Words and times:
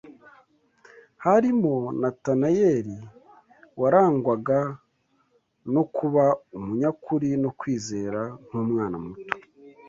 Harimo 1.23 1.75
Natanayeli, 1.99 2.97
warangwaga 3.81 4.59
no 5.73 5.83
kuba 5.95 6.23
umunyakuri 6.57 7.29
no 7.43 7.49
kwizera 7.59 8.21
nk’umwana 8.47 8.97
muto 9.05 9.35